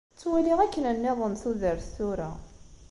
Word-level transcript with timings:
Ttwaliɣ 0.13 0.59
akken 0.65 0.85
nniḍen 0.95 1.33
tudert 1.41 1.85
tura. 1.95 2.31